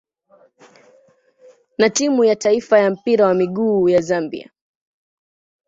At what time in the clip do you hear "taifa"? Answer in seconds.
2.35-2.79